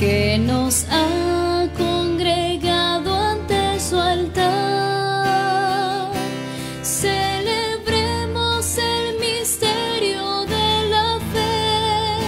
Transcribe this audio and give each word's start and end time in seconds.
que 0.00 0.38
nos 0.38 0.86
ha 0.88 1.68
congregado 1.76 3.14
ante 3.14 3.78
su 3.78 3.98
altar, 3.98 4.50
celebremos 6.82 8.78
el 8.78 9.20
misterio 9.20 10.46
de 10.46 10.88
la 10.88 11.20
fe 11.34 12.18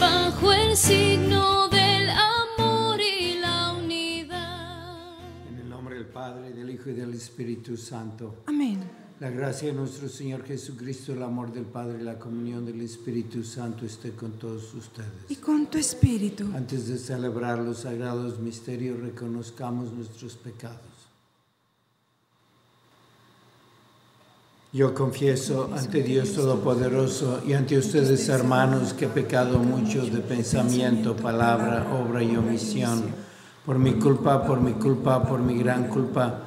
bajo 0.00 0.52
el 0.52 0.76
signo 0.76 1.68
del 1.68 2.10
amor 2.10 3.00
y 3.00 3.38
la 3.38 3.72
unidad. 3.74 5.14
En 5.48 5.58
el 5.60 5.68
nombre 5.68 5.94
del 5.94 6.06
Padre, 6.06 6.50
del 6.52 6.70
Hijo 6.70 6.90
y 6.90 6.94
del 6.94 7.14
Espíritu 7.14 7.76
Santo. 7.76 8.42
Amén. 8.46 8.79
La 9.20 9.28
gracia 9.28 9.68
de 9.68 9.74
nuestro 9.74 10.08
Señor 10.08 10.44
Jesucristo, 10.44 11.12
el 11.12 11.22
amor 11.22 11.52
del 11.52 11.66
Padre 11.66 11.98
y 12.00 12.04
la 12.04 12.18
comunión 12.18 12.64
del 12.64 12.80
Espíritu 12.80 13.44
Santo 13.44 13.84
esté 13.84 14.12
con 14.12 14.32
todos 14.32 14.72
Y 14.72 14.78
ustedes. 14.78 15.38
con 15.44 15.66
tu 15.66 15.76
espíritu. 15.76 16.46
Antes 16.56 16.88
de 16.88 16.96
celebrar 16.96 17.58
los 17.58 17.80
sagrados 17.80 18.38
misterios, 18.38 18.98
reconozcamos 18.98 19.92
nuestros 19.92 20.36
pecados. 20.36 20.78
Yo 24.72 24.94
confieso 24.94 25.68
ante 25.76 26.02
Dios 26.02 26.32
Todopoderoso 26.32 27.42
y 27.46 27.52
ante 27.52 27.76
ustedes, 27.76 28.26
hermanos, 28.30 28.94
que 28.94 29.04
he 29.04 29.08
pecado 29.08 29.58
mucho 29.58 30.06
de 30.06 30.20
pensamiento, 30.20 31.14
palabra, 31.14 31.92
obra 31.92 32.22
y 32.22 32.36
omisión, 32.36 33.02
por 33.66 33.78
mi 33.78 33.92
culpa, 33.94 34.46
por 34.46 34.62
mi 34.62 34.72
culpa, 34.72 35.22
por 35.22 35.40
mi 35.40 35.58
gran 35.58 35.88
culpa. 35.88 36.46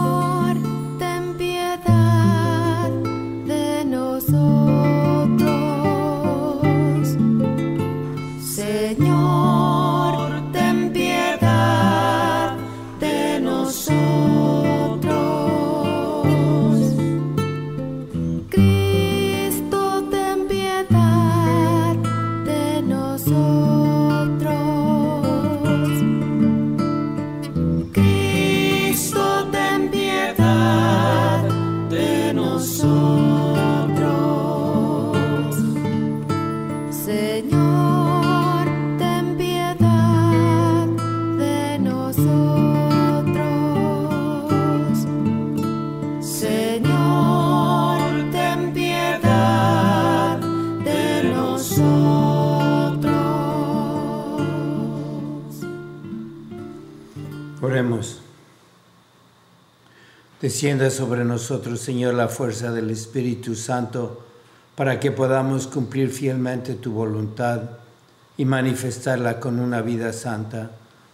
Descienda 60.51 60.89
sobre 60.89 61.23
nosotros, 61.23 61.79
Señor, 61.79 62.13
la 62.13 62.27
fuerza 62.27 62.73
del 62.73 62.89
Espíritu 62.89 63.55
Santo, 63.55 64.25
para 64.75 64.99
que 64.99 65.09
podamos 65.09 65.65
cumplir 65.65 66.09
fielmente 66.09 66.73
tu 66.73 66.91
voluntad 66.91 67.61
y 68.35 68.43
manifestarla 68.43 69.39
con 69.39 69.61
una 69.61 69.81
vida 69.81 70.11
santa. 70.11 70.71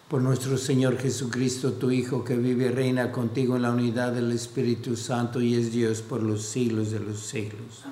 Por 0.08 0.24
nuestro 0.24 0.58
Señor 0.58 0.98
Jesucristo, 0.98 1.74
tu 1.74 1.92
Hijo, 1.92 2.24
que 2.24 2.36
vive 2.36 2.66
y 2.66 2.70
reina 2.70 3.12
contigo 3.12 3.56
en 3.56 3.62
la 3.62 3.72
unidad 3.72 4.12
del 4.12 4.32
Espíritu 4.32 4.96
Santo 4.96 5.40
y 5.40 5.54
es 5.54 5.72
Dios 5.72 6.02
por 6.02 6.24
los 6.24 6.42
siglos 6.42 6.90
de 6.90 7.00
los 7.00 7.20
siglos. 7.20 7.86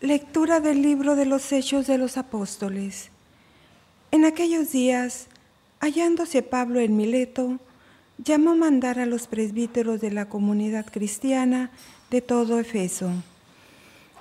Lectura 0.00 0.60
del 0.60 0.80
libro 0.80 1.16
de 1.16 1.26
los 1.26 1.52
Hechos 1.52 1.86
de 1.86 1.98
los 1.98 2.16
Apóstoles. 2.16 3.11
En 4.12 4.26
aquellos 4.26 4.72
días, 4.72 5.26
hallándose 5.80 6.42
Pablo 6.42 6.80
en 6.80 6.98
Mileto, 6.98 7.58
llamó 8.22 8.54
mandar 8.54 8.98
a 8.98 9.06
los 9.06 9.26
presbíteros 9.26 10.02
de 10.02 10.10
la 10.10 10.28
comunidad 10.28 10.84
cristiana 10.84 11.70
de 12.10 12.20
todo 12.20 12.60
Efeso. 12.60 13.10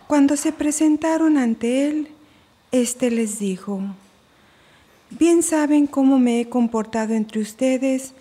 Cuando 0.07 0.37
se 0.37 0.53
presentaron 0.53 1.37
ante 1.37 1.89
él, 1.89 2.07
éste 2.71 3.11
les 3.11 3.37
dijo, 3.37 3.81
Bien 5.09 5.43
saben 5.43 5.87
cómo 5.87 6.19
me 6.19 6.39
he 6.39 6.47
comportado 6.47 7.13
entre 7.13 7.41
ustedes 7.41 8.13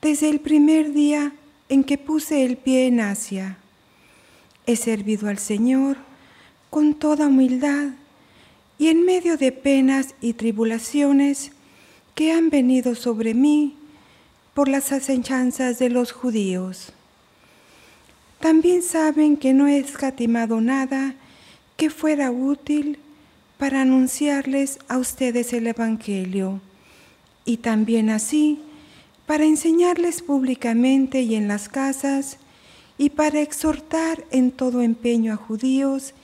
desde 0.00 0.30
el 0.30 0.38
primer 0.38 0.92
día 0.92 1.32
en 1.68 1.82
que 1.82 1.98
puse 1.98 2.44
el 2.44 2.56
pie 2.56 2.86
en 2.86 3.00
Asia. 3.00 3.58
He 4.66 4.76
servido 4.76 5.28
al 5.28 5.38
Señor 5.38 5.96
con 6.70 6.94
toda 6.94 7.26
humildad 7.26 7.88
y 8.78 8.88
en 8.88 9.04
medio 9.04 9.36
de 9.36 9.52
penas 9.52 10.14
y 10.20 10.34
tribulaciones 10.34 11.52
que 12.14 12.32
han 12.32 12.50
venido 12.50 12.94
sobre 12.94 13.34
mí 13.34 13.76
por 14.54 14.68
las 14.68 14.92
asechanzas 14.92 15.78
de 15.78 15.90
los 15.90 16.12
judíos. 16.12 16.92
También 18.40 18.82
saben 18.82 19.36
que 19.36 19.52
no 19.52 19.66
he 19.66 19.78
escatimado 19.78 20.60
nada 20.60 21.14
que 21.76 21.90
fuera 21.90 22.30
útil 22.30 22.98
para 23.58 23.82
anunciarles 23.82 24.78
a 24.88 24.98
ustedes 24.98 25.52
el 25.52 25.66
Evangelio, 25.66 26.60
y 27.44 27.58
también 27.58 28.10
así 28.10 28.60
para 29.26 29.44
enseñarles 29.44 30.22
públicamente 30.22 31.22
y 31.22 31.34
en 31.34 31.48
las 31.48 31.68
casas, 31.68 32.38
y 32.96 33.10
para 33.10 33.40
exhortar 33.40 34.24
en 34.30 34.50
todo 34.50 34.82
empeño 34.82 35.32
a 35.32 35.36
judíos, 35.36 36.14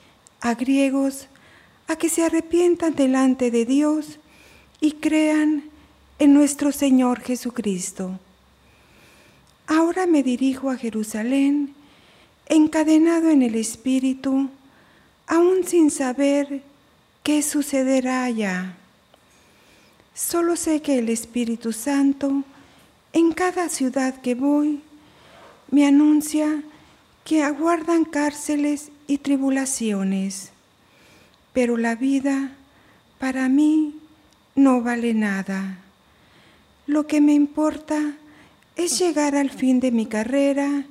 a 0.41 0.55
griegos, 0.55 1.29
a 1.89 1.97
que 1.97 2.09
se 2.09 2.25
arrepientan 2.25 2.95
delante 2.95 3.51
de 3.51 3.65
Dios 3.65 4.19
y 4.81 4.93
crean 4.93 5.65
en 6.19 6.35
nuestro 6.35 6.73
Señor 6.73 7.21
Jesucristo. 7.21 8.19
Ahora 9.67 10.07
me 10.07 10.23
dirijo 10.23 10.71
a 10.71 10.77
Jerusalén, 10.77 11.75
encadenado 12.47 13.31
en 13.31 13.43
el 13.43 13.55
Espíritu, 13.55 14.51
aún 15.27 15.65
sin 15.65 15.91
saber 15.91 16.63
qué 17.23 17.43
sucederá 17.43 18.25
allá. 18.25 18.77
Solo 20.15 20.57
sé 20.57 20.83
que 20.83 20.99
el 20.99 21.09
Espíritu 21.09 21.73
Santo, 21.73 22.45
en 23.13 23.33
cada 23.33 23.69
ciudad 23.69 24.21
que 24.21 24.35
voy, 24.35 24.81
me 25.71 25.87
anuncia 25.87 26.63
que 27.25 27.43
aguardan 27.43 28.05
cárceles 28.05 28.91
y 29.07 29.19
tribulaciones, 29.19 30.53
pero 31.55 31.79
la 31.79 31.95
vida 31.95 32.51
para 33.19 33.49
mí 33.49 33.95
no 34.55 34.83
vale 34.83 35.15
nada. 35.15 35.79
Lo 36.87 37.07
que 37.07 37.23
me 37.23 37.33
importa 37.33 38.17
es 38.77 38.99
llegar 38.99 39.37
al 39.37 39.49
fin 39.49 39.81
de 39.81 39.91
mi 39.91 40.05
carrera 40.05 40.85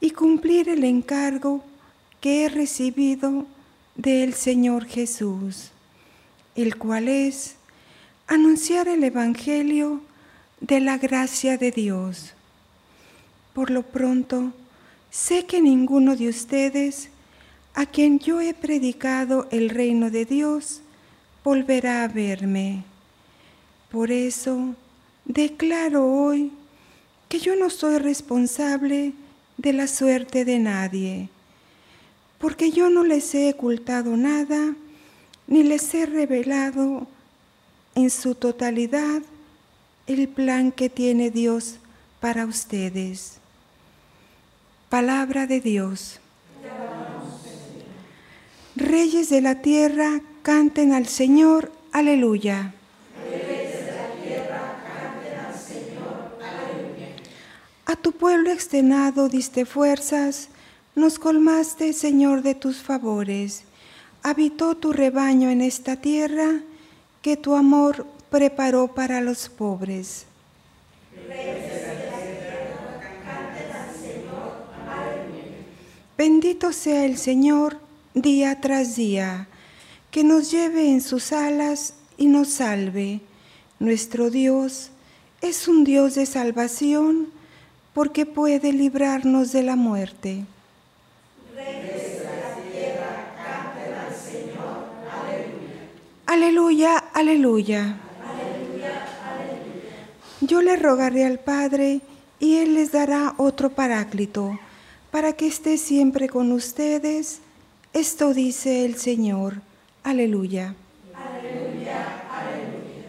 y 0.00 0.10
cumplir 0.10 0.68
el 0.68 0.84
encargo 0.84 1.64
que 2.20 2.44
he 2.44 2.48
recibido 2.48 3.46
del 3.94 4.34
Señor 4.34 4.84
Jesús, 4.84 5.70
el 6.56 6.76
cual 6.76 7.08
es 7.08 7.54
anunciar 8.26 8.88
el 8.88 9.04
Evangelio 9.04 10.02
de 10.60 10.80
la 10.80 10.98
gracia 10.98 11.56
de 11.56 11.70
Dios. 11.70 12.34
Por 13.52 13.70
lo 13.70 13.82
pronto, 13.82 14.52
sé 15.10 15.46
que 15.46 15.62
ninguno 15.62 16.16
de 16.16 16.28
ustedes 16.28 17.10
a 17.74 17.86
quien 17.86 18.20
yo 18.20 18.40
he 18.40 18.54
predicado 18.54 19.48
el 19.50 19.68
reino 19.68 20.10
de 20.10 20.24
Dios 20.24 20.80
volverá 21.42 22.04
a 22.04 22.08
verme. 22.08 22.84
Por 23.90 24.10
eso 24.10 24.74
declaro 25.24 26.06
hoy 26.06 26.52
que 27.28 27.40
yo 27.40 27.56
no 27.56 27.70
soy 27.70 27.98
responsable 27.98 29.12
de 29.56 29.72
la 29.72 29.88
suerte 29.88 30.44
de 30.44 30.58
nadie, 30.58 31.28
porque 32.38 32.70
yo 32.70 32.90
no 32.90 33.04
les 33.04 33.34
he 33.34 33.50
ocultado 33.50 34.16
nada, 34.16 34.74
ni 35.46 35.62
les 35.62 35.92
he 35.94 36.06
revelado 36.06 37.06
en 37.94 38.10
su 38.10 38.34
totalidad 38.34 39.22
el 40.06 40.28
plan 40.28 40.70
que 40.70 40.88
tiene 40.88 41.30
Dios 41.30 41.76
para 42.20 42.46
ustedes. 42.46 43.38
Palabra 44.88 45.46
de 45.46 45.60
Dios. 45.60 46.20
Reyes 48.76 49.28
de 49.30 49.40
la 49.40 49.62
tierra, 49.62 50.20
canten 50.42 50.94
al 50.94 51.06
Señor, 51.06 51.70
aleluya. 51.92 52.74
A 57.86 57.94
tu 57.94 58.10
pueblo 58.10 58.50
extenado 58.50 59.28
diste 59.28 59.64
fuerzas, 59.64 60.48
nos 60.96 61.20
colmaste, 61.20 61.92
Señor, 61.92 62.42
de 62.42 62.56
tus 62.56 62.78
favores. 62.78 63.62
Habitó 64.24 64.76
tu 64.76 64.92
rebaño 64.92 65.50
en 65.50 65.60
esta 65.60 65.94
tierra 65.94 66.60
que 67.22 67.36
tu 67.36 67.54
amor 67.54 68.06
preparó 68.28 68.88
para 68.88 69.20
los 69.20 69.48
pobres. 69.48 70.26
Bendito 76.18 76.72
sea 76.72 77.04
el 77.04 77.18
Señor 77.18 77.83
día 78.14 78.60
tras 78.60 78.96
día, 78.96 79.48
que 80.10 80.24
nos 80.24 80.50
lleve 80.50 80.88
en 80.88 81.00
sus 81.00 81.32
alas 81.32 81.94
y 82.16 82.26
nos 82.26 82.48
salve. 82.48 83.20
Nuestro 83.78 84.30
Dios 84.30 84.90
es 85.40 85.68
un 85.68 85.84
Dios 85.84 86.14
de 86.14 86.24
salvación 86.24 87.28
porque 87.92 88.24
puede 88.24 88.72
librarnos 88.72 89.52
de 89.52 89.62
la 89.62 89.76
muerte. 89.76 90.44
Aleluya, 96.26 96.96
aleluya. 97.12 97.96
Yo 100.40 100.62
le 100.62 100.76
rogaré 100.76 101.24
al 101.24 101.38
Padre 101.38 102.00
y 102.40 102.56
Él 102.56 102.74
les 102.74 102.92
dará 102.92 103.34
otro 103.36 103.70
paráclito 103.70 104.58
para 105.10 105.32
que 105.32 105.46
esté 105.46 105.78
siempre 105.78 106.28
con 106.28 106.52
ustedes. 106.52 107.40
Esto 107.94 108.34
dice 108.34 108.84
el 108.84 108.96
Señor. 108.96 109.54
Aleluya. 110.02 110.74
Aleluya, 111.14 112.24
aleluya. 112.28 113.06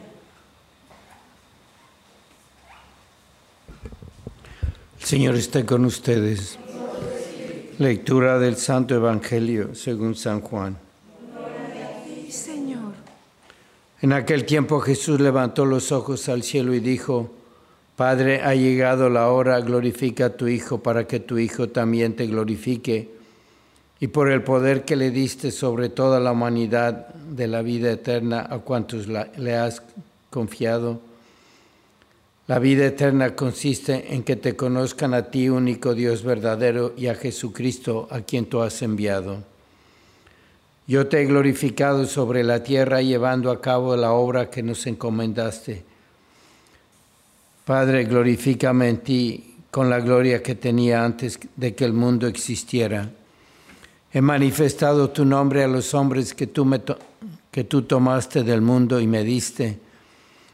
El 5.00 5.06
Señor 5.06 5.36
esté 5.38 5.66
con 5.66 5.86
ustedes. 5.86 6.60
Lectura 7.80 8.38
del 8.38 8.58
Santo 8.58 8.94
Evangelio 8.94 9.74
según 9.74 10.14
San 10.14 10.42
Juan. 10.42 10.78
Señor. 12.30 12.94
En 14.04 14.14
aquel 14.14 14.46
tiempo 14.46 14.82
Jesús 14.82 15.20
levantó 15.20 15.66
los 15.66 15.92
ojos 15.92 16.30
al 16.30 16.44
cielo 16.44 16.76
y 16.76 16.80
dijo, 16.80 17.32
Padre, 17.96 18.44
ha 18.44 18.54
llegado 18.54 19.10
la 19.10 19.30
hora, 19.30 19.60
glorifica 19.62 20.28
a 20.28 20.38
tu 20.38 20.48
Hijo 20.48 20.84
para 20.84 21.08
que 21.08 21.20
tu 21.20 21.40
Hijo 21.40 21.70
también 21.70 22.16
te 22.16 22.28
glorifique. 22.28 23.15
Y 24.00 24.08
por 24.08 24.30
el 24.30 24.44
poder 24.44 24.84
que 24.84 24.96
le 24.96 25.12
diste 25.12 25.52
sobre 25.52 25.90
toda 25.90 26.20
la 26.20 26.34
humanidad 26.34 27.14
de 27.14 27.48
la 27.48 27.62
vida 27.62 27.92
eterna 27.92 28.46
a 28.50 28.60
cuantos 28.60 29.08
le 29.08 29.56
has 29.56 29.82
confiado. 30.30 31.00
La 32.48 32.60
vida 32.60 32.86
eterna 32.86 33.36
consiste 33.36 34.14
en 34.14 34.24
que 34.24 34.36
te 34.36 34.56
conozcan 34.56 35.14
a 35.14 35.32
ti, 35.32 35.50
único 35.50 35.96
Dios 35.96 36.24
verdadero, 36.24 36.94
y 36.96 37.08
a 37.08 37.16
Jesucristo, 37.16 38.08
a 38.12 38.22
quien 38.22 38.46
tú 38.46 38.62
has 38.62 38.82
enviado. 38.82 39.44
Yo 40.88 41.08
te 41.08 41.22
he 41.22 41.26
glorificado 41.26 42.06
sobre 42.06 42.44
la 42.44 42.62
tierra 42.62 43.02
llevando 43.02 43.50
a 43.50 43.60
cabo 43.62 43.96
la 43.96 44.12
obra 44.12 44.52
que 44.52 44.62
nos 44.62 44.86
encomendaste. 44.86 45.84
Padre, 47.66 48.04
glorifícame 48.04 48.90
en 48.90 48.98
ti 48.98 49.56
con 49.72 49.90
la 49.90 50.00
gloria 50.00 50.44
que 50.44 50.54
tenía 50.54 51.04
antes 51.04 51.40
de 51.56 51.74
que 51.74 51.86
el 51.86 51.94
mundo 51.94 52.28
existiera. 52.28 53.10
He 54.16 54.22
manifestado 54.22 55.10
tu 55.10 55.26
nombre 55.26 55.62
a 55.62 55.68
los 55.68 55.94
hombres 55.94 56.34
que 56.34 56.48
tú, 56.48 56.64
me 56.64 56.80
que 57.52 57.66
tú 57.66 57.82
tomaste 57.82 58.44
del 58.44 58.62
mundo 58.62 59.02
y 59.02 59.08
me 59.08 59.26
diste. 59.26 59.78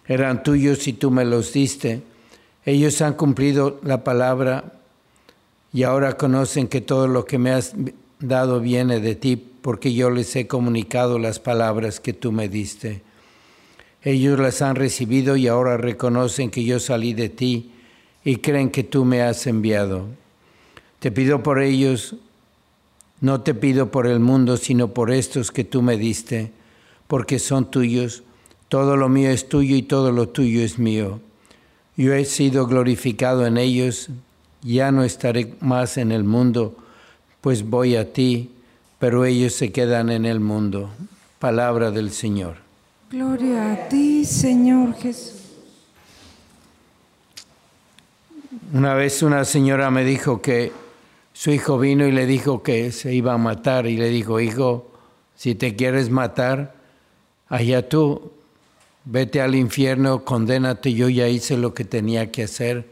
Eran 0.08 0.42
tuyos 0.42 0.88
y 0.88 0.94
tú 0.94 1.12
me 1.12 1.26
los 1.26 1.54
diste. 1.54 2.02
Ellos 2.66 3.00
han 3.04 3.14
cumplido 3.14 3.80
la 3.84 4.04
palabra 4.04 4.80
y 5.72 5.84
ahora 5.84 6.18
conocen 6.18 6.68
que 6.70 6.82
todo 6.82 7.08
lo 7.08 7.26
que 7.26 7.38
me 7.38 7.52
has 7.52 7.76
dado 8.20 8.62
viene 8.62 9.00
de 9.00 9.14
ti, 9.14 9.36
porque 9.36 9.94
yo 9.94 10.10
les 10.10 10.36
he 10.36 10.48
comunicado 10.48 11.20
las 11.20 11.38
palabras 11.38 12.00
que 12.00 12.14
tú 12.14 12.32
me 12.32 12.50
diste. 12.50 13.04
Ellos 14.02 14.40
las 14.40 14.64
han 14.64 14.76
recibido 14.76 15.36
y 15.36 15.48
ahora 15.48 15.78
reconocen 15.78 16.50
que 16.50 16.64
yo 16.64 16.80
salí 16.80 17.14
de 17.14 17.30
ti 17.30 17.74
y 18.24 18.38
creen 18.38 18.72
que 18.72 18.84
tú 18.84 19.06
me 19.06 19.22
has 19.22 19.46
enviado. 19.46 20.08
Te 20.98 21.12
pido 21.12 21.44
por 21.44 21.62
ellos, 21.62 22.16
no 23.22 23.42
te 23.42 23.54
pido 23.54 23.92
por 23.92 24.08
el 24.08 24.20
mundo, 24.20 24.58
sino 24.58 24.90
por 24.90 25.12
estos 25.12 25.52
que 25.52 25.64
tú 25.64 25.82
me 25.82 25.96
diste, 25.96 26.52
porque 27.08 27.40
son 27.40 27.70
tuyos. 27.70 28.24
Todo 28.68 28.98
lo 28.98 29.10
mío 29.10 29.30
es 29.30 29.48
tuyo 29.48 29.76
y 29.76 29.84
todo 29.84 30.12
lo 30.12 30.28
tuyo 30.30 30.62
es 30.62 30.80
mío. 30.80 31.20
Yo 31.96 32.14
he 32.14 32.26
sido 32.26 32.66
glorificado 32.66 33.46
en 33.46 33.58
ellos, 33.58 34.10
ya 34.64 34.92
no 34.92 35.04
estaré 35.04 35.54
más 35.62 35.98
en 35.98 36.12
el 36.12 36.24
mundo, 36.24 36.76
pues 37.42 37.64
voy 37.70 37.96
a 37.96 38.12
ti, 38.12 38.50
pero 38.98 39.26
ellos 39.26 39.54
se 39.54 39.72
quedan 39.72 40.10
en 40.10 40.26
el 40.26 40.40
mundo. 40.40 40.90
Palabra 41.38 41.92
del 41.92 42.12
Señor. 42.12 42.56
Gloria 43.12 43.74
a 43.74 43.90
ti, 43.90 44.26
Señor 44.26 44.96
Jesús. 44.96 45.42
Una 48.74 48.94
vez 48.94 49.22
una 49.22 49.44
señora 49.44 49.92
me 49.92 50.06
dijo 50.06 50.42
que 50.42 50.72
su 51.34 51.52
hijo 51.52 51.80
vino 51.80 52.06
y 52.08 52.12
le 52.12 52.26
dijo 52.26 52.62
que 52.64 52.92
se 52.92 53.14
iba 53.14 53.34
a 53.34 53.38
matar 53.38 53.88
y 53.88 53.98
le 53.98 54.10
dijo, 54.10 54.40
hijo, 54.40 54.92
si 55.36 55.56
te 55.56 55.76
quieres 55.76 56.10
matar, 56.10 56.76
allá 57.48 57.88
tú, 57.88 58.32
vete 59.06 59.42
al 59.42 59.56
infierno, 59.56 60.24
condénate, 60.24 60.94
yo 60.94 61.10
ya 61.10 61.28
hice 61.28 61.58
lo 61.58 61.74
que 61.74 61.84
tenía 61.84 62.32
que 62.32 62.44
hacer. 62.44 62.86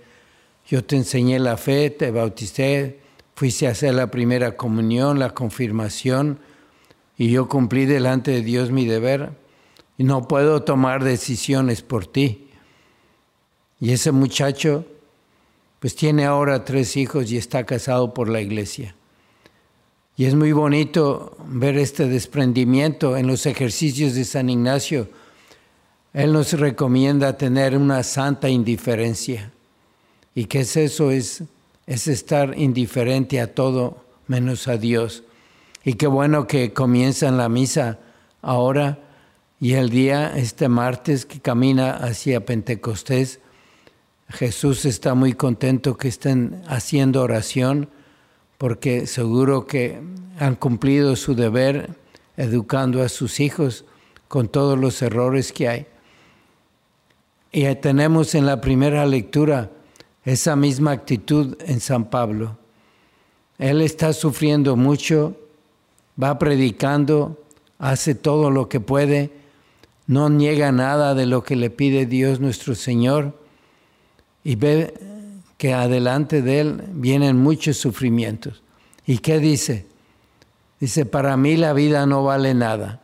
Yo 0.67 0.84
te 0.84 0.96
enseñé 0.96 1.39
la 1.39 1.58
fe, 1.58 1.89
te 1.89 2.12
bauticé, 2.12 3.00
fuiste 3.36 3.67
a 3.67 3.72
hacer 3.72 3.93
la 3.93 4.12
primera 4.12 4.55
comunión, 4.55 5.19
la 5.19 5.31
confirmación, 5.31 6.39
y 7.17 7.31
yo 7.31 7.48
cumplí 7.50 7.86
delante 7.86 8.31
de 8.31 8.41
Dios 8.41 8.72
mi 8.72 8.86
deber. 8.86 9.31
Y 9.98 10.03
no 10.05 10.27
puedo 10.27 10.63
tomar 10.63 11.03
decisiones 11.03 11.81
por 11.81 12.08
ti. 12.08 12.50
Y 13.81 13.91
ese 13.91 14.12
muchacho, 14.12 14.86
pues 15.80 15.96
tiene 15.96 16.26
ahora 16.26 16.66
tres 16.66 16.98
hijos 16.98 17.32
y 17.32 17.38
está 17.38 17.66
casado 17.66 18.14
por 18.14 18.30
la 18.30 18.42
iglesia. 18.42 18.96
Y 20.18 20.26
es 20.26 20.36
muy 20.36 20.52
bonito 20.52 21.38
ver 21.48 21.78
este 21.78 22.08
desprendimiento 22.08 23.16
en 23.16 23.28
los 23.28 23.46
ejercicios 23.46 24.16
de 24.16 24.26
San 24.26 24.50
Ignacio. 24.50 25.08
Él 26.14 26.34
nos 26.34 26.52
recomienda 26.54 27.38
tener 27.38 27.78
una 27.78 28.04
santa 28.04 28.50
indiferencia. 28.50 29.52
¿Y 30.36 30.46
qué 30.46 30.62
es 30.62 30.76
eso? 30.76 31.12
Es, 31.12 31.44
es 31.88 32.08
estar 32.08 32.58
indiferente 32.58 33.40
a 33.40 33.54
todo 33.54 34.04
menos 34.28 34.68
a 34.68 34.78
Dios. 34.78 35.24
Y 35.86 35.94
qué 35.94 36.08
bueno 36.08 36.48
que 36.48 36.74
comienzan 36.74 37.38
la 37.38 37.48
misa 37.48 38.00
ahora 38.42 39.00
y 39.62 39.74
el 39.74 39.90
día, 39.90 40.34
este 40.38 40.70
martes 40.70 41.26
que 41.26 41.40
camina 41.40 41.92
hacia 41.92 42.46
Pentecostés, 42.46 43.40
Jesús 44.30 44.86
está 44.86 45.16
muy 45.16 45.34
contento 45.34 45.98
que 45.98 46.08
estén 46.08 46.62
haciendo 46.68 47.24
oración 47.24 47.90
porque 48.60 49.08
seguro 49.08 49.66
que 49.66 50.00
han 50.38 50.56
cumplido 50.56 51.16
su 51.16 51.34
deber 51.34 51.96
educando 52.38 53.02
a 53.02 53.10
sus 53.10 53.40
hijos 53.40 53.86
con 54.28 54.48
todos 54.48 54.78
los 54.78 55.02
errores 55.02 55.52
que 55.52 55.68
hay. 55.68 55.88
Y 57.52 57.74
tenemos 57.76 58.36
en 58.36 58.46
la 58.46 58.62
primera 58.62 59.06
lectura 59.08 59.72
esa 60.24 60.56
misma 60.56 60.92
actitud 60.92 61.58
en 61.66 61.80
San 61.80 62.06
Pablo. 62.06 62.58
Él 63.58 63.82
está 63.82 64.14
sufriendo 64.14 64.76
mucho, 64.76 65.36
va 66.22 66.38
predicando, 66.38 67.44
hace 67.80 68.14
todo 68.14 68.52
lo 68.52 68.70
que 68.70 68.80
puede, 68.80 69.32
no 70.06 70.30
niega 70.30 70.72
nada 70.72 71.16
de 71.16 71.26
lo 71.26 71.44
que 71.44 71.56
le 71.56 71.72
pide 71.72 72.06
Dios 72.06 72.40
nuestro 72.40 72.76
Señor 72.76 73.40
y 74.50 74.56
ve 74.56 74.96
que 75.60 75.75
adelante 75.75 76.41
de 76.41 76.60
él 76.60 76.82
vienen 76.94 77.38
muchos 77.38 77.77
sufrimientos. 77.77 78.63
¿Y 79.06 79.20
qué 79.20 79.38
dice? 79.38 79.86
Dice, 80.79 81.06
para 81.06 81.38
mí 81.38 81.56
la 81.56 81.72
vida 81.74 82.08
no 82.08 82.24
vale 82.24 82.56
nada. 82.56 83.00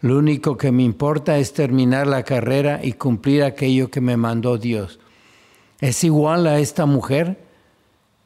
Lo 0.00 0.16
único 0.16 0.56
que 0.56 0.72
me 0.72 0.84
importa 0.84 1.36
es 1.36 1.52
terminar 1.52 2.06
la 2.06 2.22
carrera 2.22 2.80
y 2.82 2.94
cumplir 2.94 3.44
aquello 3.44 3.90
que 3.90 4.00
me 4.00 4.16
mandó 4.16 4.56
Dios. 4.56 4.98
¿Es 5.82 6.02
igual 6.02 6.46
a 6.46 6.60
esta 6.60 6.86
mujer? 6.86 7.44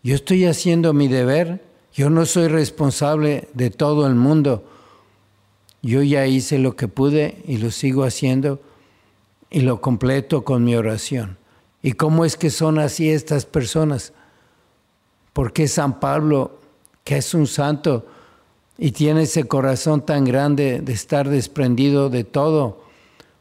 Yo 0.04 0.14
estoy 0.14 0.44
haciendo 0.44 0.92
mi 0.92 1.08
deber. 1.08 1.64
Yo 1.92 2.08
no 2.08 2.24
soy 2.24 2.46
responsable 2.46 3.48
de 3.52 3.70
todo 3.70 4.06
el 4.06 4.14
mundo. 4.14 4.62
Yo 5.82 6.04
ya 6.04 6.24
hice 6.28 6.60
lo 6.60 6.76
que 6.76 6.86
pude 6.86 7.42
y 7.48 7.56
lo 7.56 7.72
sigo 7.72 8.04
haciendo 8.04 8.62
y 9.50 9.62
lo 9.62 9.80
completo 9.80 10.44
con 10.44 10.62
mi 10.62 10.76
oración. 10.76 11.39
¿Y 11.82 11.92
cómo 11.92 12.25
es 12.25 12.37
que 12.37 12.50
son 12.50 12.78
así 12.78 13.10
estas 13.10 13.46
personas? 13.46 14.12
Porque 15.32 15.68
San 15.68 16.00
Pablo, 16.00 16.58
que 17.04 17.16
es 17.18 17.32
un 17.34 17.46
santo 17.46 18.06
y 18.76 18.92
tiene 18.92 19.22
ese 19.22 19.44
corazón 19.44 20.04
tan 20.04 20.25
grande 20.25 20.80
de 20.80 20.92
estar 20.92 21.28
desprendido 21.28 22.10
de 22.10 22.25
todo, 22.25 22.84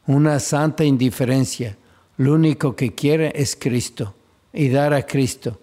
una 0.06 0.40
santa 0.40 0.84
indiferencia, 0.84 1.76
lo 2.16 2.34
único 2.34 2.76
que 2.76 2.94
quiere 2.94 3.32
es 3.34 3.56
Cristo 3.56 4.14
y 4.52 4.68
dar 4.68 4.92
a 4.92 5.06
Cristo 5.06 5.58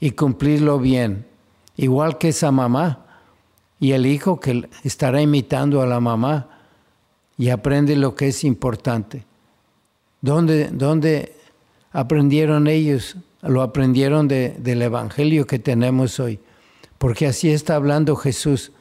y 0.00 0.12
cumplirlo 0.12 0.78
bien, 0.78 1.26
igual 1.76 2.18
que 2.18 2.28
esa 2.28 2.50
mamá 2.50 3.06
y 3.80 3.92
el 3.92 4.06
hijo 4.06 4.40
que 4.40 4.68
estará 4.84 5.22
imitando 5.22 5.82
a 5.82 5.86
la 5.86 6.00
mamá 6.00 6.48
y 7.36 7.50
aprende 7.50 7.96
lo 7.96 8.14
que 8.14 8.28
es 8.28 8.44
importante. 8.44 9.24
¿Dónde, 10.20 10.68
dónde 10.72 11.37
aprendieron 11.92 12.66
ellos? 12.66 13.16
Lo 13.42 13.62
aprendieron 13.62 14.28
del 14.28 14.82
Evangelio 14.82 15.46
que 15.46 15.58
tenemos 15.58 16.20
hoy. 16.20 16.40
Porque 16.98 17.26
así 17.26 17.50
está 17.50 17.76
hablando 17.76 18.16
Jesús. 18.16 18.72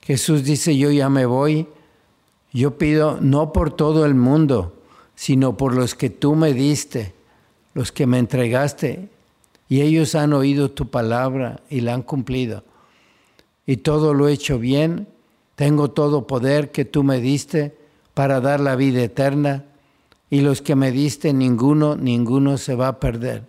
Jesús 0.00 0.44
dice, 0.44 0.76
yo 0.76 0.90
ya 0.90 1.08
me 1.08 1.26
voy. 1.26 1.68
Yo 2.52 2.78
pido 2.78 3.18
no 3.20 3.52
por 3.52 3.72
todo 3.72 4.06
el 4.06 4.14
mundo, 4.14 4.74
sino 5.14 5.56
por 5.56 5.74
los 5.74 5.94
que 5.94 6.08
tú 6.08 6.34
me 6.34 6.52
diste, 6.52 7.12
los 7.74 7.92
que 7.92 8.06
me 8.06 8.18
entregaste. 8.18 9.08
Y 9.68 9.80
ellos 9.80 10.14
han 10.14 10.32
oído 10.32 10.70
tu 10.70 10.88
palabra 10.88 11.60
y 11.68 11.80
la 11.80 11.94
han 11.94 12.02
cumplido 12.02 12.62
y 13.66 13.78
todo 13.78 14.14
lo 14.14 14.28
he 14.28 14.32
hecho 14.32 14.58
bien, 14.58 15.08
tengo 15.54 15.90
todo 15.90 16.26
poder 16.26 16.70
que 16.70 16.84
tú 16.84 17.02
me 17.02 17.20
diste 17.20 17.76
para 18.12 18.40
dar 18.40 18.60
la 18.60 18.76
vida 18.76 19.02
eterna, 19.02 19.64
y 20.30 20.40
los 20.40 20.62
que 20.62 20.74
me 20.74 20.90
diste 20.90 21.32
ninguno, 21.32 21.96
ninguno 21.96 22.58
se 22.58 22.74
va 22.74 22.88
a 22.88 23.00
perder. 23.00 23.44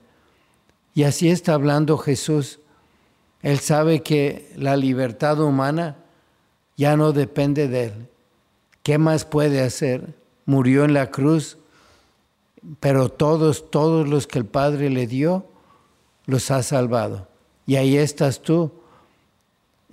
Y 0.94 1.04
así 1.04 1.30
está 1.30 1.54
hablando 1.54 1.98
Jesús. 1.98 2.60
Él 3.42 3.60
sabe 3.60 4.02
que 4.02 4.52
la 4.56 4.78
libertad 4.78 5.40
humana 5.40 5.98
ya 6.78 6.98
no 6.98 7.12
depende 7.12 7.68
de 7.68 7.86
él. 7.86 8.08
¿Qué 8.84 8.98
más 8.98 9.26
puede 9.26 9.62
hacer? 9.62 10.14
Murió 10.46 10.86
en 10.86 10.94
la 10.94 11.12
cruz, 11.12 11.58
pero 12.80 13.10
todos, 13.10 13.72
todos 13.72 14.08
los 14.08 14.28
que 14.28 14.40
el 14.40 14.46
Padre 14.46 14.90
le 14.90 15.08
dio, 15.08 15.46
los 16.26 16.52
ha 16.52 16.64
salvado. 16.64 17.28
Y 17.66 17.76
ahí 17.76 17.98
estás 17.98 18.42
tú 18.42 18.72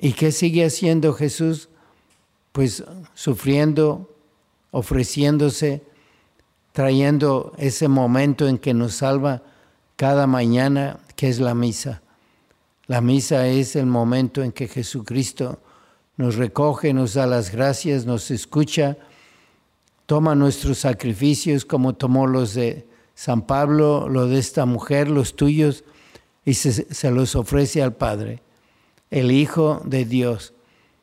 ¿Y 0.03 0.15
qué 0.15 0.33
sigue 0.33 0.65
haciendo 0.65 1.13
Jesús? 1.13 1.69
Pues 2.53 2.83
sufriendo, 3.15 4.13
ofreciéndose, 4.73 5.83
trayendo 6.73 7.53
ese 7.59 7.89
momento 7.89 8.49
en 8.49 8.59
que 8.59 8.75
nos 8.75 8.95
salva 8.95 9.43
cada 9.97 10.27
mañana, 10.27 10.99
que 11.17 11.29
es 11.29 11.39
la 11.39 11.55
misa. 11.55 12.03
La 12.87 13.01
misa 13.01 13.47
es 13.47 13.77
el 13.77 13.87
momento 13.87 14.43
en 14.43 14.53
que 14.53 14.69
Jesucristo 14.69 15.61
nos 16.17 16.37
recoge, 16.37 16.93
nos 16.93 17.15
da 17.15 17.27
las 17.27 17.53
gracias, 17.53 18.07
nos 18.07 18.31
escucha, 18.31 18.97
toma 20.07 20.35
nuestros 20.35 20.79
sacrificios 20.79 21.65
como 21.65 21.95
tomó 21.95 22.27
los 22.27 22.55
de 22.55 22.87
San 23.15 23.43
Pablo, 23.43 24.09
lo 24.09 24.27
de 24.27 24.39
esta 24.39 24.67
mujer, 24.67 25.09
los 25.09 25.37
tuyos, 25.37 25.85
y 26.45 26.55
se, 26.55 26.73
se 26.73 27.11
los 27.11 27.37
ofrece 27.37 27.83
al 27.83 27.95
Padre 27.95 28.43
el 29.11 29.31
Hijo 29.31 29.83
de 29.85 30.07
Dios, 30.07 30.55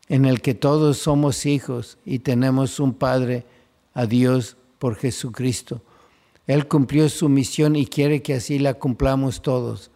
en 0.09 0.25
el 0.25 0.41
que 0.41 0.55
todos 0.55 0.97
somos 0.97 1.45
hijos 1.45 1.99
y 2.03 2.19
tenemos 2.19 2.79
un 2.79 2.93
Padre, 2.93 3.45
a 3.93 4.05
Dios 4.05 4.57
por 4.79 4.95
Jesucristo. 4.95 5.81
Él 6.47 6.67
cumplió 6.67 7.09
su 7.09 7.29
misión 7.29 7.75
y 7.75 7.85
quiere 7.85 8.23
que 8.23 8.33
así 8.33 8.57
la 8.57 8.73
cumplamos 8.73 9.43
todos, 9.43 9.91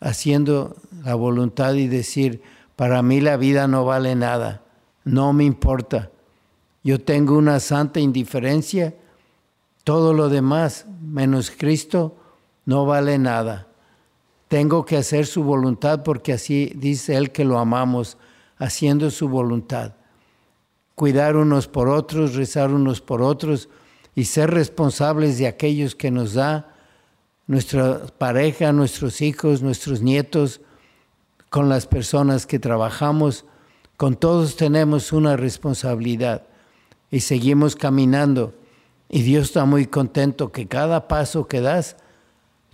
haciendo 0.00 0.74
la 1.04 1.14
voluntad 1.14 1.74
y 1.74 1.86
decir, 1.86 2.42
para 2.74 3.02
mí 3.02 3.20
la 3.20 3.36
vida 3.36 3.68
no 3.68 3.84
vale 3.84 4.16
nada, 4.16 4.64
no 5.04 5.32
me 5.32 5.44
importa. 5.44 6.10
Yo 6.82 7.00
tengo 7.00 7.36
una 7.36 7.60
santa 7.60 8.00
indiferencia, 8.00 8.96
todo 9.84 10.14
lo 10.14 10.28
demás, 10.28 10.86
menos 11.00 11.52
Cristo, 11.56 12.16
no 12.64 12.84
vale 12.86 13.18
nada. 13.18 13.68
Tengo 14.48 14.84
que 14.84 14.96
hacer 14.96 15.26
su 15.26 15.44
voluntad 15.44 16.02
porque 16.02 16.32
así 16.32 16.72
dice 16.74 17.16
Él 17.16 17.30
que 17.30 17.44
lo 17.44 17.58
amamos, 17.58 18.16
haciendo 18.56 19.10
su 19.10 19.28
voluntad. 19.28 19.94
Cuidar 20.94 21.36
unos 21.36 21.68
por 21.68 21.88
otros, 21.88 22.34
rezar 22.34 22.72
unos 22.72 23.00
por 23.00 23.22
otros 23.22 23.68
y 24.18 24.24
ser 24.24 24.50
responsables 24.50 25.38
de 25.38 25.46
aquellos 25.46 25.94
que 25.94 26.10
nos 26.10 26.34
da 26.34 26.74
nuestra 27.46 28.04
pareja, 28.18 28.72
nuestros 28.72 29.20
hijos, 29.20 29.62
nuestros 29.62 30.02
nietos, 30.02 30.60
con 31.50 31.68
las 31.68 31.86
personas 31.86 32.44
que 32.44 32.58
trabajamos. 32.58 33.44
Con 33.96 34.16
todos 34.16 34.56
tenemos 34.56 35.12
una 35.12 35.36
responsabilidad 35.36 36.42
y 37.12 37.20
seguimos 37.20 37.76
caminando. 37.76 38.54
Y 39.08 39.22
Dios 39.22 39.44
está 39.44 39.66
muy 39.66 39.86
contento 39.86 40.50
que 40.50 40.66
cada 40.66 41.06
paso 41.06 41.46
que 41.46 41.60
das, 41.60 41.94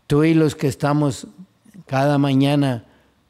tú 0.06 0.24
y 0.24 0.32
los 0.32 0.54
que 0.54 0.68
estamos 0.68 1.26
cada 1.84 2.16
mañana 2.16 2.86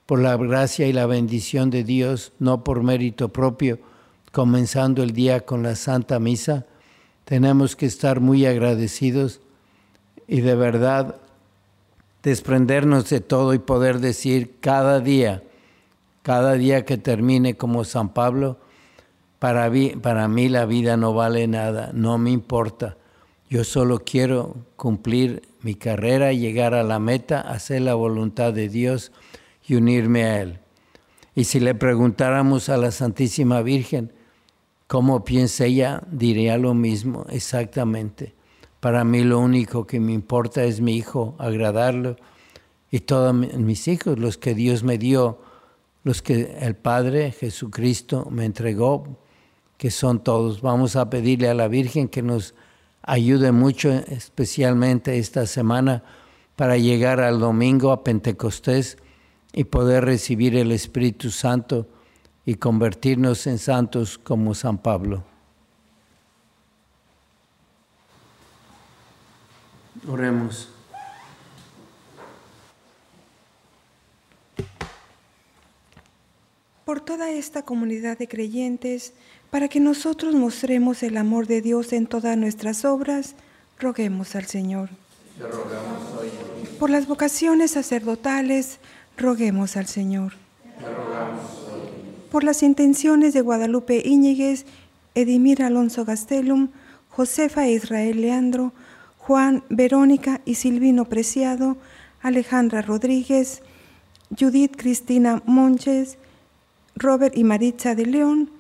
por 0.07 0.21
la 0.21 0.37
gracia 0.37 0.87
y 0.87 0.93
la 0.93 1.07
bendición 1.07 1.69
de 1.69 1.83
Dios, 1.83 2.31
no 2.39 2.63
por 2.63 2.85
mérito 2.85 3.31
propio, 3.31 3.81
comenzando 4.31 5.03
el 5.03 5.11
día 5.11 5.45
con 5.45 5.65
la 5.65 5.75
Santa 5.75 6.21
Misa, 6.21 6.65
tenemos 7.25 7.77
que 7.77 7.87
estar 7.87 8.21
muy 8.21 8.47
agradecidos 8.47 9.41
y 10.27 10.41
de 10.41 10.55
verdad 10.55 11.17
desprendernos 12.23 13.09
de 13.11 13.21
todo 13.21 13.55
y 13.55 13.59
poder 13.59 14.01
decir 14.01 14.57
cada 14.61 15.01
día, 15.01 15.43
cada 16.23 16.55
día 16.55 16.85
que 16.85 16.97
termine 16.97 17.57
como 17.57 17.85
San 17.85 18.09
Pablo, 18.11 18.59
para 19.39 19.69
mí, 19.69 20.49
la 20.49 20.65
vida 20.65 20.97
no 20.97 21.13
vale 21.13 21.47
nada, 21.47 21.91
no 21.93 22.17
me 22.17 22.31
importa. 22.31 22.97
Yo 23.51 23.63
solo 23.63 23.99
quiero 23.99 24.57
cumplir 24.77 25.43
mi 25.61 25.75
carrera, 25.75 26.33
llegar 26.33 26.73
a 26.73 26.83
la 26.83 26.99
meta, 26.99 27.43
hacer 27.43 27.83
la 27.83 27.95
voluntad 27.95 28.55
de 28.55 28.71
Dios 28.71 29.13
y 29.67 29.75
unirme 29.75 30.25
a 30.25 30.41
Él. 30.41 30.61
Y 31.35 31.45
si 31.45 31.61
le 31.61 31.75
preguntáramos 31.75 32.71
a 32.71 32.79
la 32.79 32.91
Santísima 32.91 33.61
Virgen 33.61 34.13
cómo 34.87 35.25
piensa 35.25 35.67
ella, 35.67 36.03
diría 36.11 36.59
lo 36.59 36.75
mismo, 36.75 37.27
exactamente. 37.31 38.35
Para 38.81 39.05
mí 39.05 39.25
lo 39.25 39.39
único 39.39 39.87
que 39.87 40.01
me 40.01 40.13
importa 40.13 40.65
es 40.65 40.81
mi 40.81 40.97
hijo, 40.97 41.35
agradarlo, 41.39 42.17
y 42.91 43.01
todos 43.01 43.35
mis 43.35 43.89
hijos, 43.89 44.19
los 44.19 44.39
que 44.39 44.55
Dios 44.55 44.85
me 44.85 44.99
dio, 44.99 45.41
los 46.05 46.23
que 46.23 46.57
el 46.61 46.77
Padre 46.77 47.33
Jesucristo 47.33 48.29
me 48.31 48.45
entregó, 48.45 49.19
que 49.79 49.91
son 49.91 50.23
todos. 50.23 50.61
Vamos 50.61 50.95
a 50.95 51.11
pedirle 51.11 51.49
a 51.49 51.55
la 51.55 51.67
Virgen 51.67 52.09
que 52.09 52.23
nos 52.23 52.55
ayude 53.03 53.53
mucho, 53.53 53.91
especialmente 53.91 55.19
esta 55.19 55.47
semana, 55.47 56.05
para 56.57 56.77
llegar 56.77 57.21
al 57.21 57.41
domingo 57.41 57.91
a 57.91 58.05
Pentecostés 58.05 58.99
y 59.53 59.65
poder 59.65 60.05
recibir 60.05 60.57
el 60.57 60.71
Espíritu 60.71 61.31
Santo 61.31 61.89
y 62.47 62.57
convertirnos 62.57 63.47
en 63.47 63.59
santos 63.59 64.19
como 64.19 64.55
San 64.55 64.79
Pablo. 64.79 65.25
Oremos. 70.07 70.69
Por 76.85 77.01
toda 77.01 77.31
esta 77.31 77.63
comunidad 77.63 78.19
de 78.19 78.29
creyentes, 78.29 79.15
para 79.51 79.69
que 79.69 79.81
nosotros 79.81 80.35
mostremos 80.35 81.03
el 81.03 81.17
amor 81.17 81.47
de 81.47 81.63
Dios 81.63 81.95
en 81.95 82.07
todas 82.07 82.37
nuestras 82.37 82.85
obras, 82.85 83.35
roguemos 83.79 84.37
al 84.37 84.45
Señor. 84.45 84.91
Por 86.79 86.91
las 86.91 87.07
vocaciones 87.07 87.73
sacerdotales, 87.73 88.79
roguemos 89.17 89.77
al 89.77 89.87
Señor. 89.87 90.35
Por 92.35 92.43
las 92.43 92.65
intenciones 92.65 93.33
de 93.33 93.43
Guadalupe 93.43 94.03
Íñiguez, 94.05 94.67
Edimir 95.15 95.63
Alonso 95.63 96.05
Gastelum, 96.05 96.71
Josefa 97.09 97.69
Israel 97.69 98.21
Leandro, 98.21 98.73
Juan, 99.19 99.63
Verónica 99.69 100.41
y 100.45 100.57
Silvino 100.57 101.05
Preciado, 101.05 101.77
Alejandra 102.23 102.83
Rodríguez, 102.83 103.63
Judith 104.37 104.75
Cristina 104.77 105.45
Monches, 105.47 106.19
Robert 106.97 107.37
y 107.37 107.45
Maritza 107.45 107.95
de 107.95 108.07
León, 108.07 108.51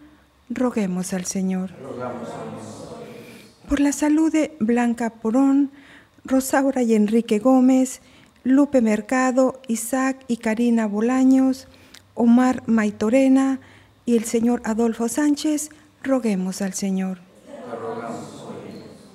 roguemos 0.50 1.12
al 1.12 1.25
Señor. 1.25 1.73
Por 3.69 3.81
la 3.81 3.90
salud 3.90 4.31
de 4.31 4.57
Blanca 4.61 5.11
Porón, 5.11 5.73
Rosaura 6.25 6.85
y 6.85 6.95
Enrique 6.95 7.40
Gómez, 7.40 8.02
Lupe 8.45 8.81
Mercado, 8.81 9.61
Isaac 9.66 10.25
y 10.28 10.37
Karina 10.37 10.87
Bolaños, 10.87 11.66
Omar 12.14 12.62
Maitorena 12.66 13.61
y 14.06 14.16
el 14.16 14.25
señor 14.25 14.61
Adolfo 14.64 15.09
Sánchez, 15.09 15.71
roguemos 16.02 16.62
al 16.62 16.75
Señor. 16.75 17.18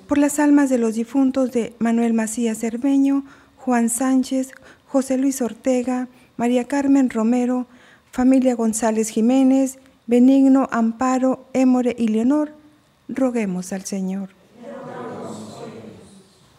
Por 0.08 0.18
las 0.18 0.38
almas 0.38 0.70
de 0.70 0.78
los 0.78 0.94
difuntos 0.94 1.52
de 1.52 1.74
Manuel 1.78 2.12
Macías 2.12 2.58
Cerveño, 2.58 3.24
Juan 3.56 3.88
Sánchez, 3.88 4.50
José 4.86 5.16
Luis 5.18 5.40
Ortega, 5.40 6.08
María 6.36 6.64
Carmen 6.64 7.10
Romero, 7.10 7.66
familia 8.10 8.54
González 8.56 9.08
Jiménez, 9.08 9.78
Benigno, 10.06 10.68
Amparo, 10.72 11.44
Émore 11.52 11.94
y 11.96 12.08
Leonor, 12.08 12.50
roguemos 13.08 13.72
al 13.72 13.84
Señor. 13.84 14.30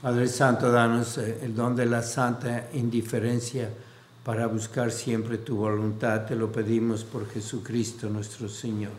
Padre 0.02 0.28
Santo, 0.28 0.72
danos 0.72 1.18
eh, 1.18 1.40
el 1.44 1.54
don 1.54 1.76
de 1.76 1.86
la 1.86 2.02
santa 2.02 2.70
indiferencia 2.74 3.70
para 4.24 4.48
buscar 4.48 4.92
siempre 4.92 5.38
tu 5.38 5.56
voluntad. 5.56 6.26
Te 6.26 6.36
lo 6.36 6.52
pedimos 6.52 7.04
por 7.04 7.28
Jesucristo 7.30 8.10
nuestro 8.10 8.48
Señor. 8.48 8.92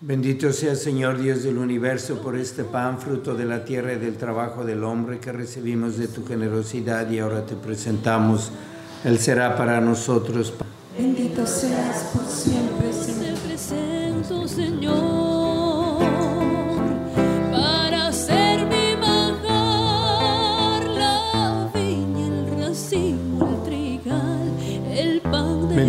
Bendito 0.00 0.52
sea 0.52 0.74
Señor 0.74 1.18
Dios 1.18 1.44
del 1.44 1.56
universo 1.56 2.20
por 2.20 2.36
este 2.36 2.62
pan, 2.62 2.98
fruto 2.98 3.34
de 3.34 3.46
la 3.46 3.64
tierra 3.64 3.94
y 3.94 3.98
del 3.98 4.16
trabajo 4.16 4.62
del 4.62 4.84
hombre 4.84 5.18
que 5.18 5.32
recibimos 5.32 5.96
de 5.96 6.08
tu 6.08 6.26
generosidad 6.26 7.10
y 7.10 7.20
ahora 7.20 7.46
te 7.46 7.54
presentamos. 7.54 8.50
Él 9.02 9.18
será 9.18 9.56
para 9.56 9.80
nosotros. 9.80 10.52
Bendito 10.96 11.46
seas 11.46 12.10
por 12.12 12.26
siempre, 12.26 12.90
Te 12.90 13.48
presento, 13.48 14.46
Señor, 14.46 15.23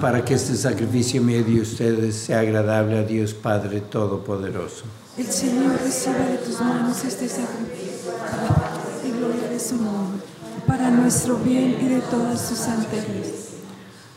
Para 0.00 0.24
que 0.24 0.34
este 0.34 0.54
sacrificio 0.54 1.22
mío 1.22 1.42
de 1.42 1.60
ustedes 1.60 2.14
sea 2.14 2.40
agradable 2.40 2.98
a 2.98 3.02
Dios 3.02 3.34
Padre 3.34 3.80
Todopoderoso. 3.80 4.84
El 5.16 5.26
Señor 5.26 5.76
reciba 5.82 6.18
de 6.18 6.38
tus 6.38 6.60
manos 6.60 7.04
este 7.04 7.28
sacrificio 7.28 8.12
la 8.12 9.18
gloria 9.18 9.48
de 9.48 9.58
su 9.58 9.76
nombre, 9.76 10.22
para 10.66 10.90
nuestro 10.90 11.36
bien 11.38 11.76
y 11.80 11.88
de 11.88 12.00
todas 12.02 12.48
sus 12.48 12.58
santerías. 12.58 13.48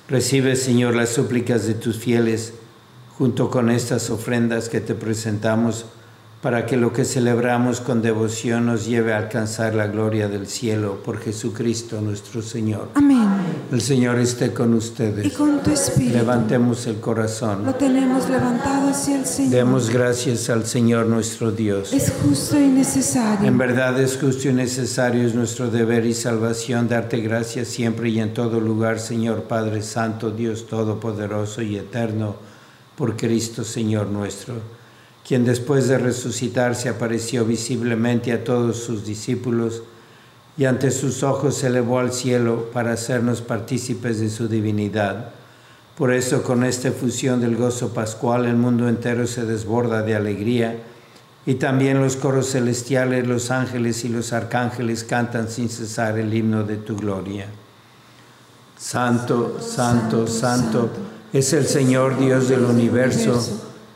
Recibe, 0.08 0.56
Señor, 0.56 0.96
las 0.96 1.10
súplicas 1.10 1.66
de 1.66 1.74
tus 1.74 1.98
fieles 1.98 2.54
junto 3.18 3.50
con 3.50 3.72
estas 3.72 4.10
ofrendas 4.10 4.70
que 4.70 4.82
te 4.82 4.94
presentamos 4.94 5.86
para 6.42 6.66
que 6.66 6.76
lo 6.76 6.92
que 6.92 7.06
celebramos 7.06 7.82
con 7.82 8.02
devoción 8.02 8.66
nos 8.66 8.88
lleve 8.88 9.14
a 9.14 9.18
alcanzar 9.18 9.76
la 9.76 9.86
gloria 9.86 10.28
del 10.28 10.48
cielo 10.48 11.04
por 11.04 11.20
Jesucristo 11.20 12.02
nuestro 12.02 12.42
Señor. 12.42 12.90
Amén. 12.96 13.28
El 13.72 13.80
Señor 13.80 14.18
esté 14.18 14.52
con 14.52 14.74
Y 14.74 14.78
ustedes. 14.78 15.34
con 15.34 15.62
tu 15.62 15.70
espíritu 15.70 16.18
Levantemos 16.18 16.88
el 16.88 16.96
lo 16.96 17.02
corazón. 17.02 17.76
tenemos 17.78 18.28
levantado 18.28 18.90
hacia 18.90 19.20
el 19.20 19.26
Señor. 19.26 19.52
Demos 19.52 19.90
gracias 19.92 20.50
al 20.50 20.66
Señor 20.66 21.06
nuestro 21.06 21.52
Dios. 21.52 21.94
Es 21.94 22.12
justo 22.24 22.60
y 22.60 22.68
necesario. 22.68 23.48
En 23.48 23.60
verdad 23.60 24.00
es 24.00 24.18
justo 24.18 24.50
y 24.50 24.54
necesario, 24.54 25.28
es 25.28 25.36
nuestro 25.36 25.70
deber 25.70 26.06
y 26.08 26.16
salvación 26.16 26.90
darte 26.90 27.18
gracias 27.22 27.68
siempre 27.68 28.10
y 28.10 28.20
en 28.20 28.34
todo 28.34 28.60
lugar, 28.60 29.00
Señor 29.00 29.44
Padre 29.44 29.84
Santo, 29.84 30.32
Dios 30.32 30.66
Todopoderoso 30.68 31.62
y 31.62 31.78
Eterno, 31.78 32.36
por 32.96 33.16
Cristo 33.16 33.64
Señor 33.64 34.08
nuestro, 34.08 34.56
quien 35.28 35.46
después 35.46 35.88
de 35.88 35.98
resucitar 35.98 36.76
se 36.76 36.90
apareció 36.90 37.46
visiblemente 37.46 38.32
a 38.32 38.44
todos 38.44 38.78
sus 38.78 39.06
discípulos 39.06 39.84
y 40.58 40.66
ante 40.66 40.92
sus 40.92 41.24
ojos 41.24 41.56
se 41.56 41.68
elevó 41.68 42.00
al 42.00 42.12
cielo 42.12 42.70
para 42.74 42.94
hacernos 42.94 43.42
partícipes 43.42 44.20
de 44.20 44.30
su 44.30 44.48
divinidad. 44.48 45.30
Por 45.98 46.14
eso 46.14 46.44
con 46.44 46.64
esta 46.64 46.90
efusión 46.90 47.42
del 47.42 47.56
gozo 47.56 47.94
pascual 47.94 48.46
el 48.46 48.56
mundo 48.56 48.88
entero 48.88 49.28
se 49.28 49.46
desborda 49.46 50.02
de 50.02 50.16
alegría 50.16 50.78
y 51.46 51.56
también 51.56 52.02
los 52.02 52.16
coros 52.16 52.52
celestiales, 52.52 53.28
los 53.28 53.52
ángeles 53.52 54.04
y 54.06 54.10
los 54.10 54.34
arcángeles 54.34 55.04
cantan 55.04 55.50
sin 55.50 55.70
cesar 55.70 56.18
el 56.20 56.34
himno 56.34 56.64
de 56.64 56.78
tu 56.78 56.96
gloria. 56.96 57.48
Santo, 58.78 59.60
santo, 59.62 60.28
santo 60.28 60.90
es 61.34 61.54
el 61.54 61.66
Señor 61.66 62.20
Dios 62.20 62.50
del 62.50 62.66
universo. 62.66 63.71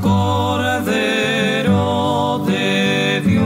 Cordero 0.00 1.64
de 2.46 3.20
Dios, 3.24 3.44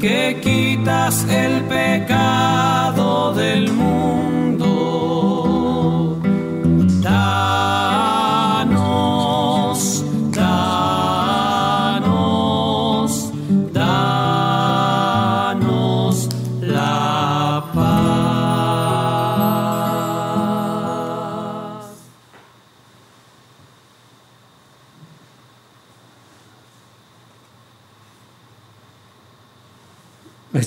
que 0.00 0.40
quitas 0.42 1.24
el 1.28 1.62
pecado 1.62 2.53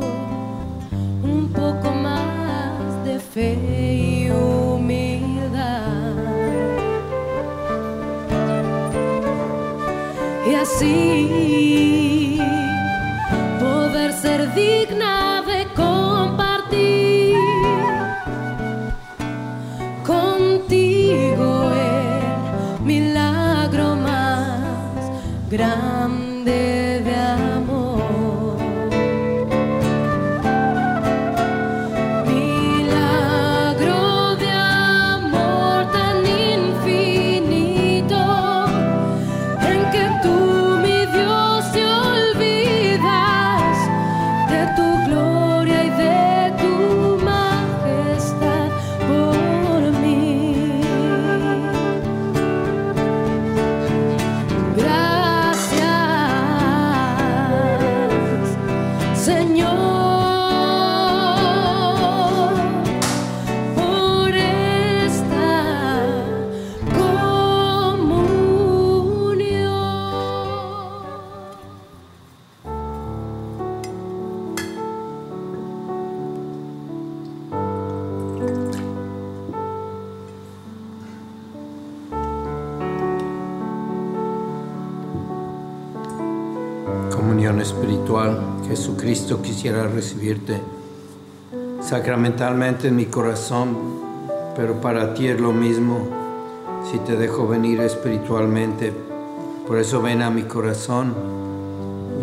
un 1.24 1.52
poco 1.52 1.90
más 1.92 3.04
de 3.04 3.20
fe 3.20 3.58
y 3.66 4.30
humildad. 4.30 5.82
Y 10.48 10.54
así 10.54 11.47
quisiera 89.58 89.88
recibirte 89.88 90.62
sacramentalmente 91.82 92.90
en 92.90 92.96
mi 92.96 93.08
corazón, 93.08 93.76
pero 94.56 94.80
para 94.82 95.16
ti 95.16 95.30
es 95.30 95.42
lo 95.42 95.52
mismo 95.52 96.08
si 96.92 97.00
te 97.00 97.16
dejo 97.16 97.48
venir 97.48 97.80
espiritualmente. 97.80 98.94
Por 99.68 99.80
eso 99.80 100.00
ven 100.00 100.22
a 100.22 100.30
mi 100.30 100.44
corazón 100.44 101.12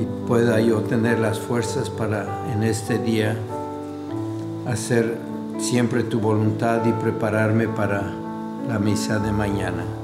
y 0.00 0.28
pueda 0.28 0.60
yo 0.60 0.82
tener 0.82 1.18
las 1.18 1.40
fuerzas 1.40 1.90
para 1.90 2.52
en 2.52 2.62
este 2.62 2.98
día 2.98 3.36
hacer 4.68 5.18
siempre 5.58 6.04
tu 6.04 6.20
voluntad 6.20 6.86
y 6.86 6.92
prepararme 6.92 7.66
para 7.66 8.12
la 8.68 8.78
misa 8.78 9.18
de 9.18 9.32
mañana. 9.32 10.03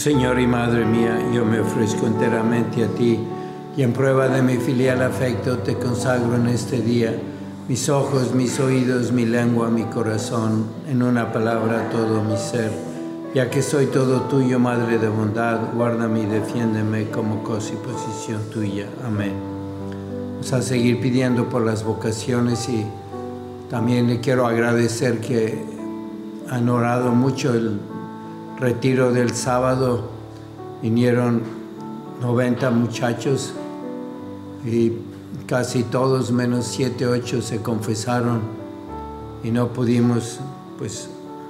Señor 0.00 0.40
y 0.40 0.46
Madre 0.46 0.86
mía, 0.86 1.18
yo 1.30 1.44
me 1.44 1.60
ofrezco 1.60 2.06
enteramente 2.06 2.82
a 2.84 2.88
ti 2.88 3.20
y 3.76 3.82
en 3.82 3.92
prueba 3.92 4.28
de 4.28 4.40
mi 4.40 4.56
filial 4.56 5.02
afecto 5.02 5.58
te 5.58 5.74
consagro 5.74 6.36
en 6.36 6.46
este 6.46 6.80
día 6.80 7.14
mis 7.68 7.86
ojos, 7.90 8.32
mis 8.34 8.58
oídos, 8.60 9.12
mi 9.12 9.26
lengua, 9.26 9.68
mi 9.68 9.82
corazón, 9.84 10.64
en 10.88 11.02
una 11.02 11.30
palabra 11.34 11.90
todo 11.90 12.24
mi 12.24 12.38
ser. 12.38 12.72
Ya 13.34 13.50
que 13.50 13.60
soy 13.60 13.88
todo 13.88 14.22
tuyo, 14.22 14.58
Madre 14.58 14.96
de 14.96 15.10
bondad, 15.10 15.58
guárdame 15.74 16.22
y 16.22 16.26
defiéndeme 16.26 17.10
como 17.10 17.42
cosa 17.42 17.74
y 17.74 17.76
posición 17.76 18.40
tuya. 18.50 18.86
Amén. 19.06 19.34
Vamos 20.36 20.50
a 20.54 20.62
seguir 20.62 20.98
pidiendo 21.02 21.50
por 21.50 21.60
las 21.60 21.84
vocaciones 21.84 22.70
y 22.70 22.86
también 23.68 24.06
le 24.06 24.20
quiero 24.20 24.46
agradecer 24.46 25.20
que 25.20 25.62
han 26.48 26.70
orado 26.70 27.12
mucho 27.12 27.52
el 27.52 27.78
retiro 28.60 29.10
del 29.12 29.34
sábado 29.34 30.10
vinieron 30.82 31.40
90 32.20 32.70
muchachos 32.70 33.54
y 34.66 34.92
casi 35.46 35.82
todos 35.82 36.30
menos 36.30 36.66
7, 36.66 37.06
8 37.06 37.40
se 37.40 37.62
confesaron 37.62 38.40
y 39.42 39.50
no 39.50 39.68
pudimos 39.68 40.40
pues 40.78 41.08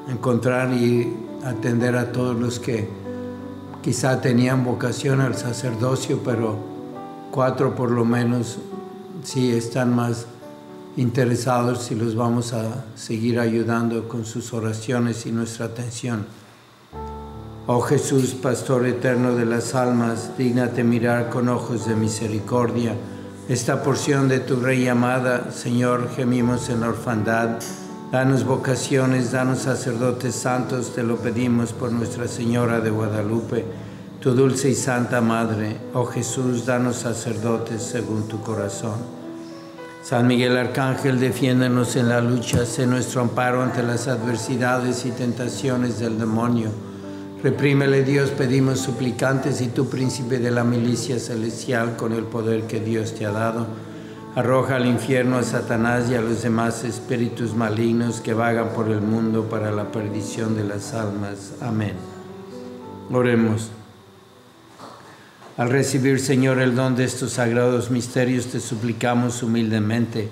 encontrar 0.08 0.72
y 0.72 1.12
atender 1.44 1.96
a 1.96 2.12
todos 2.12 2.38
los 2.38 2.60
que 2.60 2.88
quizá 3.82 4.20
tenían 4.20 4.64
vocación 4.64 5.20
al 5.20 5.34
sacerdocio, 5.34 6.20
pero 6.24 6.56
cuatro 7.32 7.74
por 7.74 7.90
lo 7.90 8.04
menos 8.04 8.58
sí 9.24 9.50
están 9.50 9.96
más 9.96 10.26
interesados 10.96 11.90
y 11.90 11.96
los 11.96 12.14
vamos 12.14 12.52
a 12.52 12.84
seguir 12.94 13.40
ayudando 13.40 14.08
con 14.08 14.24
sus 14.24 14.52
oraciones 14.52 15.26
y 15.26 15.32
nuestra 15.32 15.66
atención. 15.66 16.26
Oh 17.72 17.82
Jesús, 17.82 18.34
Pastor 18.34 18.84
eterno 18.84 19.36
de 19.36 19.46
las 19.46 19.76
almas, 19.76 20.32
dígnate 20.36 20.82
mirar 20.82 21.30
con 21.30 21.48
ojos 21.48 21.86
de 21.86 21.94
misericordia 21.94 22.96
esta 23.48 23.84
porción 23.84 24.28
de 24.28 24.40
tu 24.40 24.56
Rey 24.56 24.88
amada. 24.88 25.52
Señor, 25.52 26.10
gemimos 26.16 26.68
en 26.68 26.80
la 26.80 26.88
orfandad. 26.88 27.60
Danos 28.10 28.44
vocaciones, 28.44 29.30
danos 29.30 29.60
sacerdotes 29.60 30.34
santos, 30.34 30.96
te 30.96 31.04
lo 31.04 31.18
pedimos 31.18 31.72
por 31.72 31.92
Nuestra 31.92 32.26
Señora 32.26 32.80
de 32.80 32.90
Guadalupe, 32.90 33.64
tu 34.20 34.32
dulce 34.32 34.70
y 34.70 34.74
santa 34.74 35.20
Madre. 35.20 35.76
Oh 35.94 36.06
Jesús, 36.06 36.66
danos 36.66 36.96
sacerdotes 36.96 37.84
según 37.84 38.26
tu 38.26 38.40
corazón. 38.40 38.98
San 40.02 40.26
Miguel 40.26 40.56
Arcángel, 40.56 41.20
defiéndanos 41.20 41.94
en 41.94 42.08
la 42.08 42.20
lucha, 42.20 42.66
sé 42.66 42.84
nuestro 42.88 43.20
amparo 43.20 43.62
ante 43.62 43.84
las 43.84 44.08
adversidades 44.08 45.06
y 45.06 45.12
tentaciones 45.12 46.00
del 46.00 46.18
demonio. 46.18 46.89
Reprímele 47.42 48.04
Dios, 48.04 48.30
pedimos 48.30 48.80
suplicantes 48.80 49.62
y 49.62 49.68
tú, 49.68 49.88
príncipe 49.88 50.38
de 50.38 50.50
la 50.50 50.62
milicia 50.62 51.18
celestial, 51.18 51.96
con 51.96 52.12
el 52.12 52.24
poder 52.24 52.64
que 52.64 52.80
Dios 52.80 53.14
te 53.14 53.24
ha 53.24 53.30
dado, 53.30 53.66
arroja 54.36 54.76
al 54.76 54.86
infierno 54.86 55.38
a 55.38 55.42
Satanás 55.42 56.10
y 56.10 56.14
a 56.14 56.20
los 56.20 56.42
demás 56.42 56.84
espíritus 56.84 57.54
malignos 57.54 58.20
que 58.20 58.34
vagan 58.34 58.68
por 58.74 58.88
el 58.88 59.00
mundo 59.00 59.48
para 59.48 59.70
la 59.70 59.90
perdición 59.90 60.54
de 60.54 60.64
las 60.64 60.92
almas. 60.92 61.52
Amén. 61.62 61.94
Oremos. 63.10 63.70
Al 65.56 65.70
recibir, 65.70 66.20
Señor, 66.20 66.60
el 66.60 66.74
don 66.74 66.94
de 66.94 67.04
estos 67.04 67.32
sagrados 67.32 67.90
misterios, 67.90 68.48
te 68.48 68.60
suplicamos 68.60 69.42
humildemente 69.42 70.28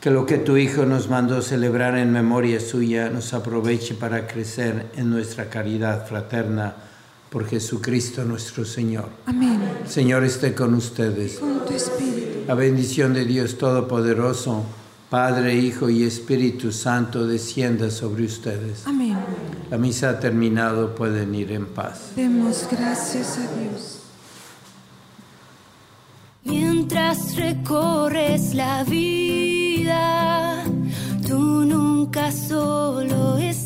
que 0.00 0.10
lo 0.10 0.26
que 0.26 0.38
tu 0.38 0.56
Hijo 0.56 0.86
nos 0.86 1.08
mandó 1.08 1.42
celebrar 1.42 1.96
en 1.96 2.12
memoria 2.12 2.60
suya 2.60 3.10
nos 3.10 3.32
aproveche 3.34 3.94
para 3.94 4.26
crecer 4.26 4.86
en 4.96 5.10
nuestra 5.10 5.48
caridad 5.48 6.06
fraterna 6.06 6.74
por 7.30 7.46
Jesucristo 7.46 8.24
nuestro 8.24 8.64
Señor. 8.64 9.08
Amén. 9.26 9.60
Señor 9.86 10.24
esté 10.24 10.54
con 10.54 10.74
ustedes. 10.74 11.38
Con 11.38 11.64
tu 11.64 11.72
espíritu. 11.72 12.44
La 12.46 12.54
bendición 12.54 13.12
de 13.12 13.24
Dios 13.24 13.58
Todopoderoso, 13.58 14.64
Padre, 15.10 15.56
Hijo 15.56 15.90
y 15.90 16.04
Espíritu 16.04 16.70
Santo, 16.72 17.26
descienda 17.26 17.90
sobre 17.90 18.24
ustedes. 18.24 18.86
Amén. 18.86 19.16
La 19.70 19.78
misa 19.78 20.10
ha 20.10 20.20
terminado, 20.20 20.94
pueden 20.94 21.34
ir 21.34 21.52
en 21.52 21.66
paz. 21.66 22.12
Demos 22.14 22.68
gracias 22.70 23.38
a 23.38 23.60
Dios. 23.60 24.00
Mientras 26.44 27.34
recorres 27.34 28.54
la 28.54 28.84
tú 31.26 31.64
nunca 31.64 32.30
solo 32.32 33.38
estás. 33.38 33.65